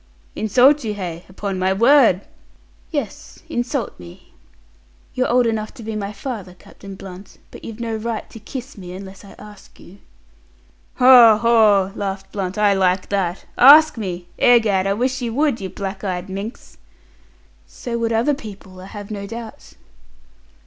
[0.35, 1.25] "Insult you, hey!
[1.29, 2.21] Upon my word!"
[2.89, 4.33] "Yes, insult me.
[5.13, 8.79] You're old enough to be my father, Captain Blunt, but you've no right to kiss
[8.79, 9.99] me, unless I ask you."
[10.95, 12.57] "Haw, haw!" laughed Blunt.
[12.57, 13.45] "I like that.
[13.59, 14.27] Ask me!
[14.39, 16.79] Egad, I wish you would, you black eyed minx!"
[17.67, 19.73] "So would other people, I have no doubt."